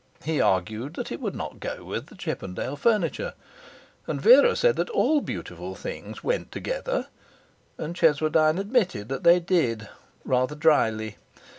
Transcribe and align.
He 0.23 0.41
argued 0.41 0.95
that 0.95 1.11
it 1.11 1.21
would 1.21 1.35
not 1.35 1.59
'go' 1.59 1.83
with 1.83 2.07
the 2.07 2.15
Chippendale 2.15 2.75
furniture, 2.75 3.35
and 4.07 4.19
Vera 4.19 4.55
said 4.55 4.75
that 4.77 4.89
all 4.89 5.21
beautiful 5.21 5.75
things 5.75 6.23
'went' 6.23 6.51
together, 6.51 7.05
and 7.77 7.95
Cheswardine 7.95 8.57
admitted 8.57 9.09
that 9.09 9.23
they 9.23 9.39
did, 9.39 9.87
rather 10.25 10.55
dryly. 10.55 11.17